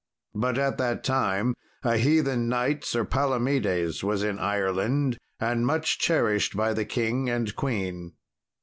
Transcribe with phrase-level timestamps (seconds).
[0.33, 1.53] But at that time
[1.83, 7.55] a heathen knight, Sir Palomedes, was in Ireland, and much cherished by the king and
[7.55, 8.13] queen.